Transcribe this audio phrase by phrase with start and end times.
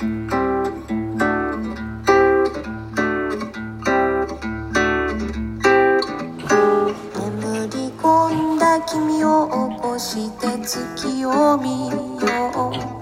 [0.00, 0.10] 眠
[7.72, 11.96] り込んだ君を起こして月を見よ
[12.54, 12.98] う。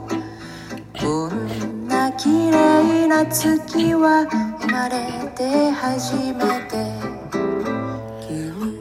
[0.98, 4.24] こんな綺麗な月は
[4.60, 6.76] 生まれて初めて。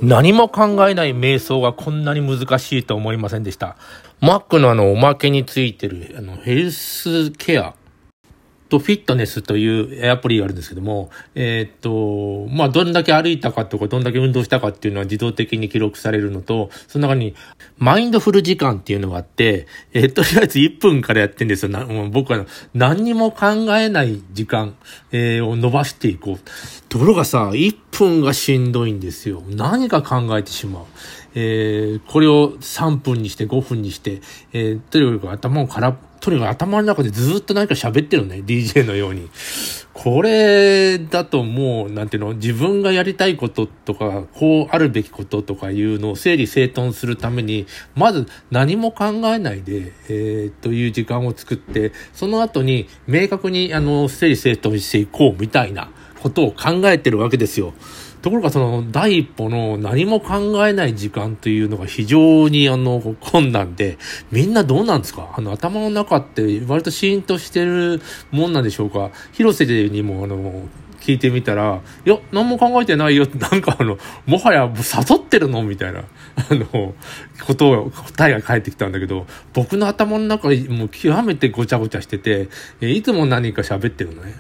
[0.02, 3.76] 何も考えない瞑想がこんなに難しいと思いませんでした。
[4.22, 7.74] Mac のあの、おまけについてる、あの、ヘルスケア。
[8.76, 17.36] とフィットネスというアプリがあるんですけども、えーっと、まあ、どんだけ歩いたかとか、どんだけ運動したかっていうのは自動的に記録されるのと、その中に、
[17.78, 21.70] マインドフル時間っていうのがあって、えーとりあえず1分からやってんですよ。
[21.70, 24.76] な僕は何にも考えない時間、
[25.12, 26.40] えーを伸ばしていこう。
[26.90, 29.44] ところがさ、1分がしんどいんですよ。
[29.50, 30.86] 何か考えてしまう。
[31.36, 34.22] えーこれを3分にして5分にして、
[34.54, 38.44] えーとにかく頭をから、とにかく頭の中でずっと何か喋ってるね。
[38.46, 39.30] DJ のように。
[39.94, 55.90] これだともう、なんていうの、自分がやりたいこととか、こうあるべきこととかいうのを整理整頓するために、まず何も考えないで、えーという時間を作って、その後に明確にあの、整理整頓していこうみたいな
[56.22, 57.74] ことを考えてるわけですよ。
[58.26, 64.00] ところがその第一歩の何も考えない時間というのが非常にあの困難で、
[64.32, 65.36] みんなどうなんですか？
[65.38, 68.02] あの頭の中って割とシーンとしてる
[68.32, 69.12] もんなんでしょうか？
[69.32, 70.64] 広瀬にもあの、
[71.06, 75.62] 聞いてみたら、いや、何も考えてないよって、 なんかあの、もはや誘ってるの？
[75.62, 76.00] みたいな、
[76.50, 76.96] あの、
[77.46, 82.50] ことを、答えが返ってきたんだけど、僕の頭の中もう極めてごちゃごちゃしてて、
[82.82, 84.34] えいつも何か喋ってるのね。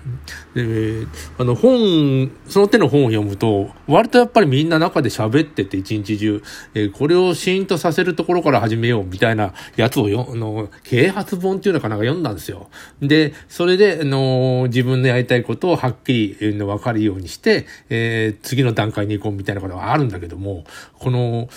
[0.55, 6.41] で、あの本、その手の本を読むと、割とやっぱりみんな中で喋ってて一日中、
[6.73, 12.69] えーこれをシーンとさせるところから始めようみたいなやつをよ、あの、啓発本っていうのかなんか読んだんですよ。
[13.01, 20.63] で、それで、あの、自分のやりたいことをはっきり分かるようにして、えー次の段階に行こうみたいなことがあるんだけども、
[20.99, 21.49] この、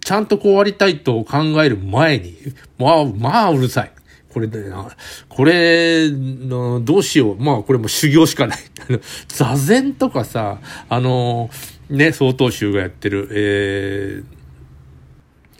[0.00, 2.36] ちゃんとこうありたいと考える前に、
[2.78, 3.92] まあ、まあうるさい。
[4.32, 4.88] これでな、
[5.28, 7.36] これ、どうしよう。
[7.36, 8.58] まあ、これも修行しかない。
[9.28, 11.50] 座禅とかさ、あの、
[11.90, 14.42] ね、曹洞宗がやってる、えー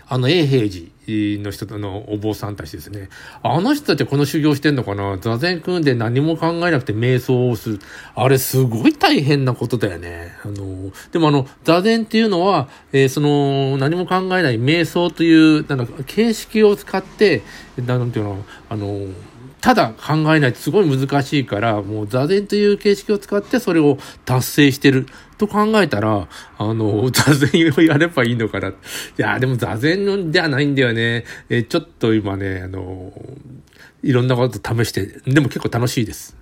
[0.09, 3.09] あの、永平寺の人とのお坊さんたちですね。
[3.43, 5.19] あの人たちこの修行してんのかな？
[5.19, 7.81] 座禅組んで何も考えなくて瞑想をする。
[8.15, 10.33] あれすごい大変なことだよね。
[10.45, 17.43] あの、でもあの、座禅っていうのは、えーその、何も考えない瞑想という、なんだ形式を使って、
[17.77, 19.09] なんていうの、あの、
[19.61, 25.07] ただ考えないとすごい難しいから、もう座禅という形式を使ってそれを達成してる
[25.43, 28.69] と考えたら、あの、 座禅をやればいいのかな。
[28.69, 28.73] い
[29.17, 31.25] や、でも座禅ではないんだよね。
[31.49, 33.13] えちょっと今ね、あの、
[34.03, 36.37] いろんなこと試して、でも結構楽しいです。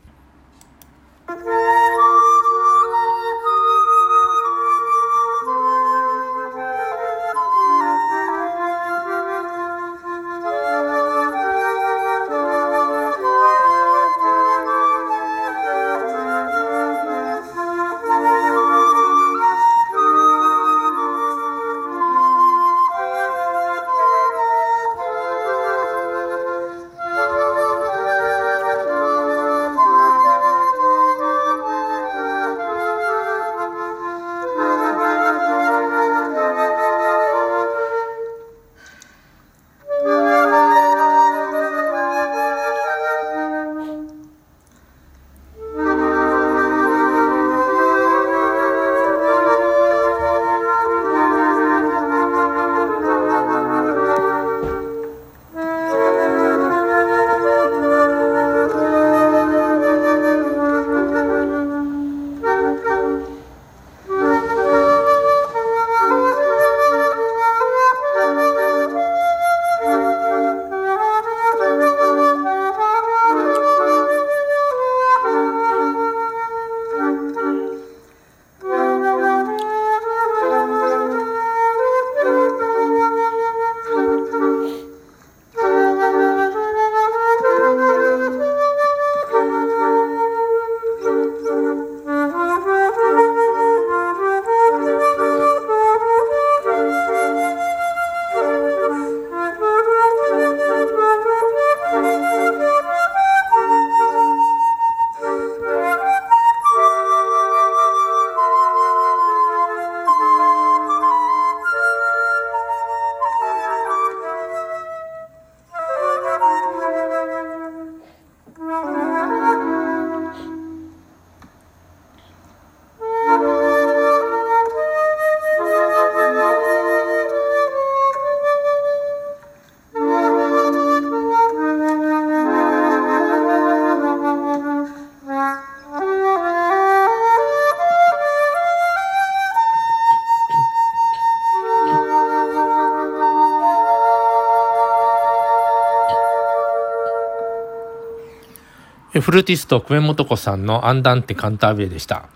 [149.18, 152.28] フルーティスト、久米元子さんのアンダンテカンタービレでした。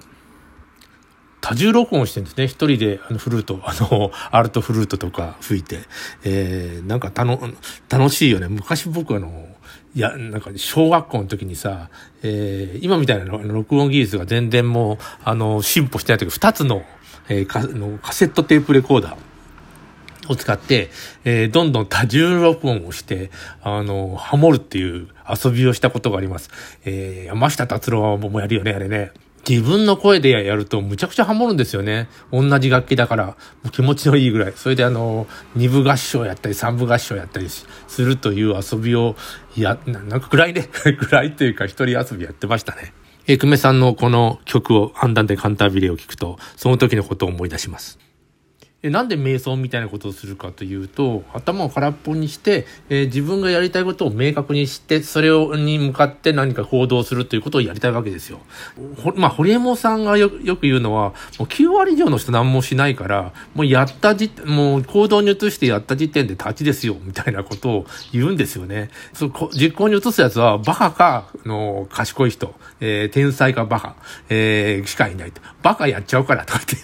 [1.41, 2.49] 多重録音してるんですね。
[2.49, 5.81] 一人であのフルート、あの、アルトフルートとか吹いて。
[6.25, 7.39] えー、なんかたの、
[7.89, 8.49] 楽しいよね。
[8.49, 9.47] 昔僕あの、
[9.95, 11.91] いや、なんか小学校の時にさ、
[12.23, 16.83] えー、今みたいな録音技術が全然もう、あの、進歩してない時、二つの、
[17.29, 19.17] えー、カのカセットテープレコーダー。
[20.29, 20.91] を使って、
[21.25, 23.31] えー、どんどん多重録音をして、
[23.63, 26.51] あの、ハモるっていう遊びをしたことがあります。
[26.85, 29.13] えー、山下達郎はもうやるよね、あれね。
[29.49, 32.09] 自分の声でやるとむちゃくちゃハモるんですよね。
[32.33, 33.37] 同じ楽器だから、
[33.73, 34.53] 気持ちのいいぐらい。
[34.57, 37.67] それであの、二部合唱やったり三部合唱やったりす
[37.99, 39.17] るという遊びを、
[39.55, 40.69] や、なんか暗いね。
[40.99, 42.95] 暗いというか一人遊びやってましたね。
[43.27, 47.99] え久米さんのこの曲を、判断でカンタービレを聞くと、その時のことを思い出します。
[48.85, 58.41] えなんで瞑想みたいなことをするかというと、頭を空っぽにして、えー、自分がやりたいことを明確にして、それをに向かって何か行動するということをやりたいわけですよ。
[59.17, 68.91] まあ、堀江門さんがよく言うのは、もう9割以上の人何もしないから、もうやったじ、もう行動に移してやった時点で立ちですよ、みたいなことを言うんですよね。
[69.15, 73.97] そこ実行に移すやつは、バカか、の、賢い人、えー、天才かバカ、
[74.29, 75.41] えー、しかいないと。
[75.63, 76.77] バカやっちゃうからとかって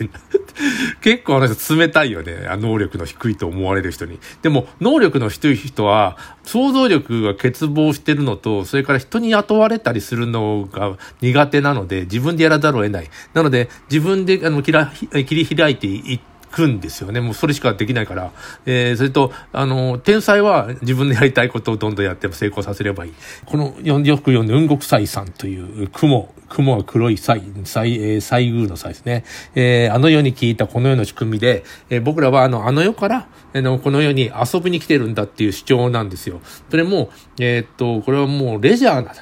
[1.00, 2.46] 結構あの人冷たいよね。
[2.58, 4.18] 能力の低いと思われる人に。
[4.42, 13.10] でも、能力の低い人は、想像力が欠乏してるのと、それから人に雇われたりするのが苦手なので、自分でやらざるを得ない。
[13.34, 17.20] なので、自分であの切り開いていって、くんですよね。
[17.20, 18.32] もうそれしかできないから。
[18.66, 23.12] えー、それと、あの、天才は自分でやりたいことをどんどんやっても成功させればいい。
[23.46, 29.24] このよく読んで、雲国祭さんという雲、雲は黒い祭、祭、えー、祭宮の祭ですね。
[29.54, 36.40] えー、あの世に聞いたこの世の仕組みで、えー、僕らはあの、あの世から、あの、この世に遊びに来てるんだっていう主張なんですよ。
[36.70, 39.14] それも、えー、っと、これはもうレジャーなんだ。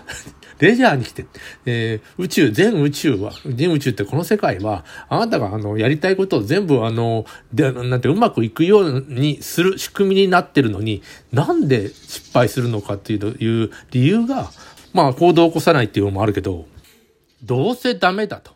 [0.59, 1.27] レジャーに来て、
[1.67, 11.03] えー、宇宙、全宇宙は、全宇宙ってこの世界は、あなたがあの、やりたいことを全部あの、で、なんてうまくいくようにする仕組みになってるのに、
[11.33, 14.51] なんで失敗するのかっていう理由が、
[14.93, 16.67] まあ行動を起こさないっていうのもあるけど、
[17.43, 18.53] どうせダメだと。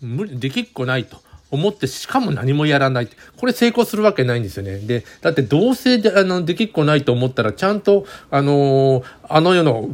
[0.00, 1.18] 無理、できっこないと。
[1.50, 3.08] 思って、しかも何もやらない。
[3.36, 4.78] これ成功するわけないんですよね。
[4.78, 9.88] で、だってどうせで、あの、できっこないと思ったら、ちゃんと、あのー、あの世の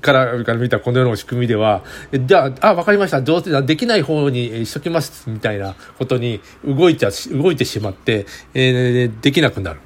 [0.00, 3.20] からから見たこのような仕組みでは、じゃあ、あ、わかりました。
[3.20, 5.28] どうせできない方にしときます。
[5.30, 9.80] みたいなことに動いちゃ、動いてしまって、えー、できなくなる。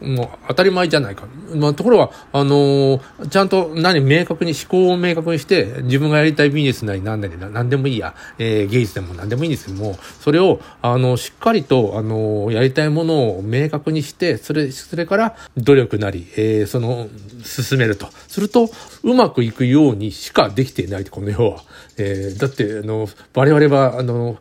[0.00, 1.24] もう当たり前じゃないか。
[1.54, 17.08] まあ、ところは、あのー、ちゃんと何、明確に、思考を明確にして、自分がやりたいビジネスなり何なり何でもいいや、えー、芸術でも何でもいいんですけども、それを、あの、しっかりと、あのー、やりたいものを明確にして、それ、それから努力なり、えー、その、
[17.42, 18.08] 進めると。
[18.28, 18.70] すると、
[19.02, 21.62] うまくいくようにしかできていないこの世は。
[21.98, 24.38] えー、だって、あの、我々は、あの、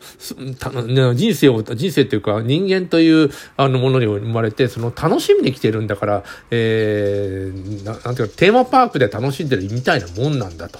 [1.15, 10.79] 人生を、人生っていうか、人間という、あの、ものに生まれて、その、楽しみに来てるんだから、えー、ななんていうか、テーマパークで楽しんでるみたいなもんなんだと。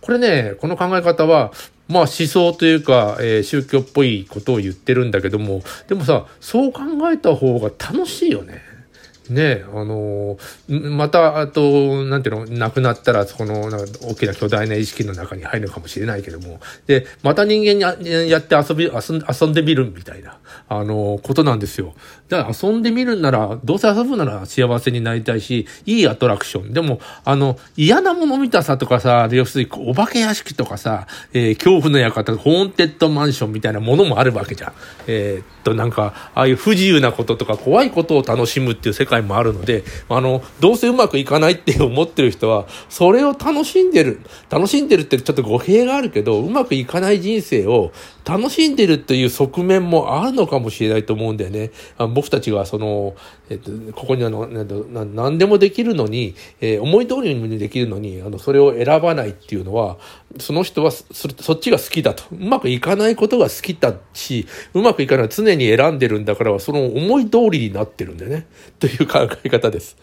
[0.00, 1.52] これね、この考え方は、
[1.88, 8.67] まあ思想というか、えー、宗教っぽいことを言ってるんだけども、でもさ、そう考えた方が楽しいよね。
[9.30, 21.94] ねあのー、また、あと、なんていうの、亡くなったら、そこの、なんか大きな巨大な意識の中に入るかもしれないけども、で、また人間にやって遊び、遊んでみるみたいな、あのー、ことなんですよ。
[22.28, 26.72] だから遊んでみるなら、どうせ遊ぶなら幸せになりたいし、いいアトラクション。
[26.72, 34.72] でも、あの、嫌なもの見たさとかさ、要するにお化け屋敷とかさ、えー、恐怖の館、ホーンテッドマンションみたいなものもあるわけじゃん。
[35.06, 44.20] え、っと、なんか、ああいう不自由なこととか怖いことを楽しむっていう世界もあるので、あの、どうせうまくいかないって思ってる人は、それを楽しんでる。
[44.50, 47.92] 楽しんでるってちょっと語弊があるけど、うまくいかない人生を
[48.28, 51.70] 楽しんでるっていう側面もあるのかもしれないと思うんだよね。
[52.14, 53.16] 僕たちがその、
[53.48, 59.96] えっと、ここにあの、何でもできるのに、えー、思い通りにできるのに、あの、それを選ばないっていうのは、
[60.38, 61.06] その人はそ
[61.40, 62.24] そっちが好きだと。
[62.30, 68.46] うまくいかないことが好きだし、うまくいかない常に選んでるんだから、その思い通りになってるんだよね。
[68.78, 69.96] という考え方です。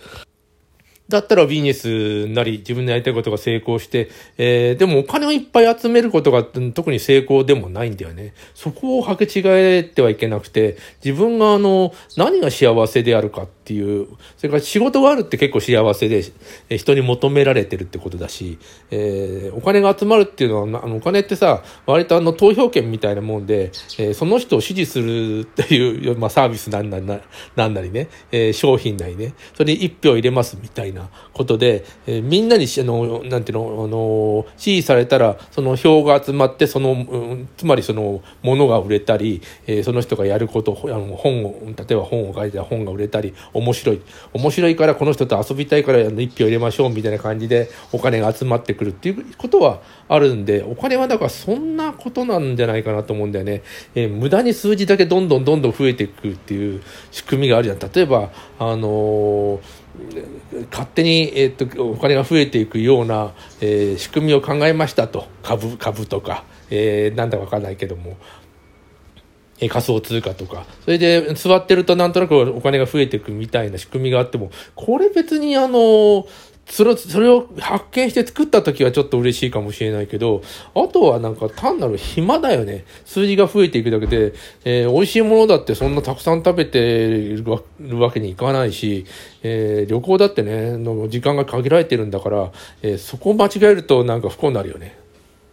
[1.07, 8.33] だったらビジネスなり自分のやりたいことが成功して、えー、でもお金をいっぱい集めることが特に成功でもないんだよね。
[8.55, 14.07] そこを履け違えてはいけなくて、自分があの、何が幸せであるかっていう、
[14.38, 16.22] それから仕事があるって結構幸せで、
[16.69, 18.60] 人に求められてるってことだし、
[18.91, 27.19] えーお金が集まるっていうのは、あのお金ってさ、割とあの投票権みたいなもんで、えーその人を支持するっていう、 まあ、サービスなんなりな
[27.55, 44.01] なんなりね、えー商品なりね、それに一票入れますみたいなことで、えーみんなに、あの、なんていうの、あの、支持されたら、その票が集まって、その、うんつまりその、物が売れたり、えーその人がやること、あの本を、例えば本を書いたら本が売れたり、面白い。
[44.33, 53.63] 面白いからこの人と遊びたいからあの一票入れましょうみたいな感じでお金が集まってくるっていうことはあるんで、お金はだからそんなことなんじゃないかなと思うんだよね。
[53.95, 56.81] えー無駄に数字だけどんどんどんどん増えていくっていう
[57.12, 57.91] 仕組みがあるじゃん。
[57.91, 59.59] 例えば、あのー
[60.71, 68.17] 勝手に、えーっとお金が増えていくような、えー仕組みを考えましたと株株とか、えーなんだか分かんないけども
[69.59, 70.65] え仮想通貨とか。
[70.83, 76.27] それで座ってるとなんとなくお金が増えていくみたいな仕組みがあっても、これ別にあの、
[76.67, 80.41] それそれを発見して作った時はちょっと嬉しいかもしれないけど、
[80.74, 82.85] あとはなんか単なる暇だよね。
[83.05, 84.33] 数字が増えていくだけで、
[84.63, 89.05] えー美味しいものだってそんなたくさん食べてるわるわけにいかないし、
[89.43, 94.97] えー旅行だってね、の時間が限られてるんだから、えーそこを間違えるとなんか不幸になるよね。